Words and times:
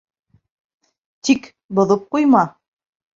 Тик... 1.29 1.49
боҙоп 1.81 2.07
ҡуйма. 2.17 2.43